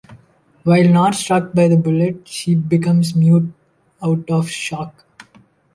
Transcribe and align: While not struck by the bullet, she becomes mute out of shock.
While 0.63 0.87
not 0.89 1.13
struck 1.13 1.53
by 1.53 1.67
the 1.67 1.77
bullet, 1.77 2.27
she 2.27 2.55
becomes 2.55 3.15
mute 3.15 3.53
out 4.01 4.27
of 4.31 4.49
shock. 4.49 5.05